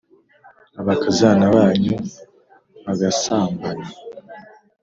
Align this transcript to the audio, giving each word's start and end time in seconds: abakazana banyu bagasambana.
abakazana 0.81 1.45
banyu 1.55 1.95
bagasambana. 2.85 3.85